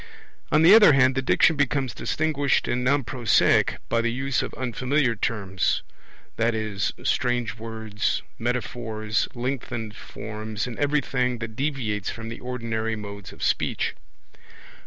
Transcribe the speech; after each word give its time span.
On 0.51 0.63
the 0.63 0.73
other 0.73 0.93
hand 0.93 1.13
the 1.13 1.21
Diction 1.21 1.55
becomes 1.55 1.93
distinguished 1.93 2.67
and 2.67 2.83
non 2.83 3.03
prosaic 3.03 3.77
by 3.87 4.01
the 4.01 4.11
use 4.11 4.41
of 4.41 4.51
unfamiliar 4.55 5.15
terms, 5.15 5.83
i.e. 6.39 6.79
strange 7.03 7.55
words, 7.59 8.23
metaphors, 8.39 9.27
lengthened 9.35 9.95
forms, 9.95 10.65
and 10.65 10.79
everything 10.79 11.37
that 11.37 11.55
deviates 11.55 12.09
from 12.09 12.29
the 12.29 12.39
ordinary 12.39 12.95
modes 12.95 13.31
of 13.31 13.43
speech. 13.43 13.93